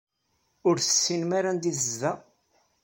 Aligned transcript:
Ur 0.67 0.75
tessinem 0.79 1.31
ara 1.37 1.49
anda 1.51 1.67
ay 1.69 1.75
tezdeɣ? 1.75 2.17